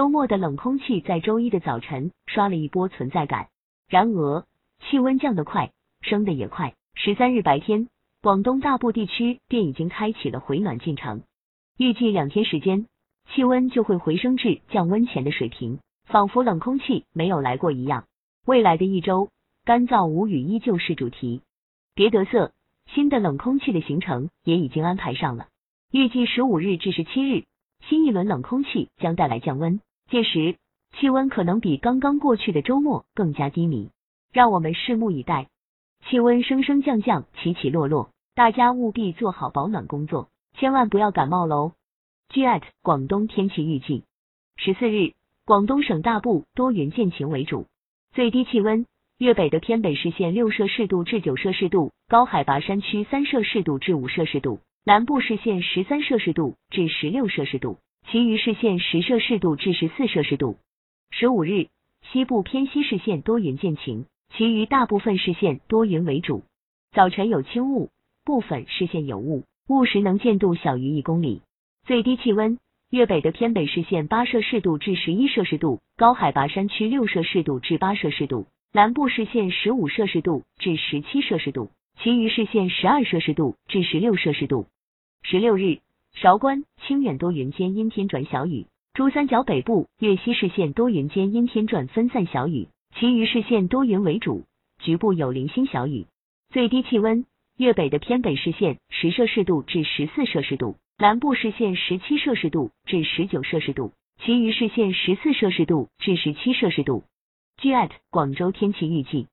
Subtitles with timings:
[0.00, 3.48] 周末的冷空气在周一的早晨刷了一波存在感。
[3.86, 4.46] 然而，
[4.78, 6.74] 气温降得快，升得也快。
[6.94, 7.86] 十三日白天，
[8.22, 11.20] 广东大部地区便已经开启了回暖进程，
[11.76, 12.86] 预计两天时间，
[13.28, 18.06] 气温就会回升至降温前的水平，仿佛冷空气没有来过一样。
[18.46, 19.28] 未来的一周，
[19.66, 21.42] 干燥无雨依旧是主题。
[21.94, 22.52] 别得瑟，
[22.86, 25.48] 新的冷空气的形成也已经安排上了。
[25.92, 27.44] 预计十五日至十七日，
[27.86, 29.78] 新一轮冷空气将带来降温，
[30.10, 30.56] 届时
[30.98, 33.90] 气温可能比刚刚过去的周末更加低迷。
[34.32, 35.48] 让我们拭目以待。
[36.08, 41.72] 气温升升降降，起起落落，大家务必做好保暖工作，千万不要感冒喽。
[42.28, 42.42] 据
[42.82, 44.04] 广东天气预计，
[44.56, 47.66] 十四日，广东省大部多云见晴为主，
[48.12, 48.86] 最低气温。
[49.18, 57.78] 粤北的偏北视线六摄氏度至九摄氏度，高海拔山区三摄氏度至五摄氏度，南部视线十三摄氏度至十六摄氏度，
[58.08, 60.58] 其余视线十摄氏度至十四摄氏度。
[61.10, 61.68] 十五日，
[62.12, 66.42] 西部偏西视线多云见晴，其余大部分视线多云为主，
[66.92, 67.90] 早晨有轻雾，
[68.24, 71.42] 部分视线有雾，雾时能见度小于一公里。
[71.84, 72.58] 最低气温，
[72.90, 78.46] 粤北的偏北视线八摄氏度至十一摄氏度，高海拔山区六摄氏度至八摄氏度。
[78.72, 84.66] 南部视线十五摄氏度至十七摄氏度，其余视线十二摄氏度至十六摄氏度。
[85.22, 85.78] 十六日，
[86.14, 94.44] 韶关、清远多云间阴天转小雨；珠三角北部、粤西市县多云间阴天转分散小雨，其余市县多云为主，
[94.78, 96.06] 局部有零星小雨。
[96.50, 97.24] 最低气温，
[97.56, 107.04] 粤北的偏北市县十摄氏度至十四摄氏度，南部市县十七摄氏度至十九摄氏度，其余市县十四摄氏度至十七摄氏度。
[107.56, 109.26] 据艾特广州天气预计，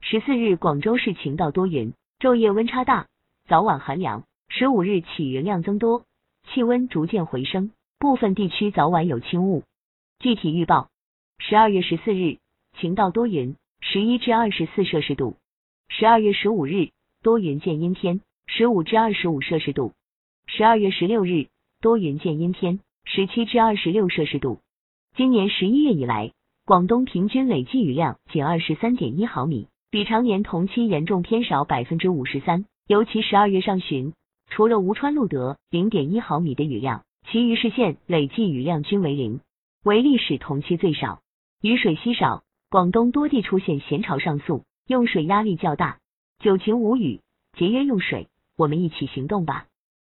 [0.00, 3.08] 十四日广州市晴到多云，昼夜温差大，
[3.46, 4.24] 早晚寒凉。
[4.48, 6.04] 十五日起云量增多，
[6.52, 9.62] 气温逐渐回升，部分地区早晚有轻雾。
[10.18, 10.88] 具体预报：
[11.38, 12.38] 十二月十四日
[12.78, 15.36] 晴到多云，十一至二十四摄氏度；
[15.88, 16.90] 十二月十五日
[17.22, 19.92] 多云见阴天，十五至二十五摄氏度；
[20.46, 21.46] 十二月十六日
[21.80, 24.60] 多云见阴天，十七至二十六摄氏度。
[25.16, 26.32] 今年十一月以来。
[26.66, 32.64] 广东平均累计雨量仅二十三点一毫米，比常年同期严重偏少百分之五十三。
[32.86, 34.12] 尤其十二月上旬，
[34.50, 39.40] 除了吴川路德零点一毫米的雨量，其余市县累计雨量均为零，
[39.84, 41.22] 为历史同期最少。
[41.62, 45.98] 雨水稀少，广东多地出现咸潮上溯，用水压力较大。
[46.40, 47.20] 久晴无雨，
[47.56, 49.66] 节约用水，我们一起行动吧。